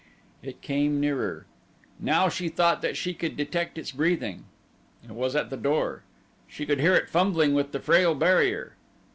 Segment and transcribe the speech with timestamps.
[0.41, 1.45] It came nearer.
[1.99, 4.45] Now she thought that she could detect its breathing.
[5.03, 6.01] It was at the door.
[6.47, 8.73] She could hear it fumbling with the frail barrier.